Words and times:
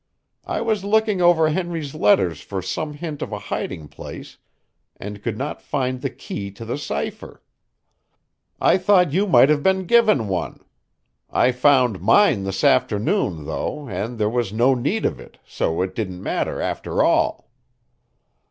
I 0.47 0.61
was 0.61 0.83
looking 0.83 1.21
over 1.21 1.49
Henry's 1.49 1.93
letters 1.93 2.41
for 2.41 2.59
some 2.63 2.93
hint 2.95 3.21
of 3.21 3.31
a 3.31 3.37
hiding 3.37 3.87
place 3.87 4.39
and 4.97 5.21
could 5.21 5.37
not 5.37 5.61
find 5.61 6.01
the 6.01 6.09
key 6.09 6.49
to 6.53 6.65
the 6.65 6.79
cipher. 6.79 7.43
I 8.59 8.79
thought 8.79 9.13
you 9.13 9.27
might 9.27 9.49
have 9.49 9.61
been 9.61 9.85
given 9.85 10.27
one. 10.27 10.65
I 11.29 11.51
found 11.51 12.01
mine 12.01 12.45
this 12.45 12.63
afternoon, 12.63 13.45
though, 13.45 13.87
and 13.89 14.17
there 14.17 14.27
was 14.27 14.51
no 14.51 14.73
need 14.73 15.05
of 15.05 15.19
it, 15.19 15.37
so 15.45 15.83
it 15.83 15.93
didn't 15.93 16.23
matter 16.23 16.59
after 16.59 17.03
all." 17.03 17.51